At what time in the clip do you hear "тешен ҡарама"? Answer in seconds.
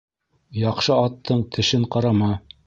1.59-2.33